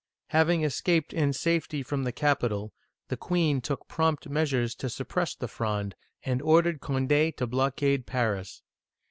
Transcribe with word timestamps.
Having 0.29 0.63
escaped 0.63 1.13
in 1.13 1.31
safety 1.31 1.83
from 1.83 2.05
the 2.05 2.11
capital, 2.11 2.73
the 3.09 3.17
queen 3.17 3.61
took 3.61 3.87
prompt 3.87 4.27
measures 4.27 4.73
to 4.73 4.89
suppress 4.89 5.35
the 5.35 5.47
Fronde, 5.47 5.93
and 6.23 6.41
ordered 6.41 6.79
Cond6 6.79 7.37
to 7.37 7.45
blockade 7.45 8.07
Paris. 8.07 8.63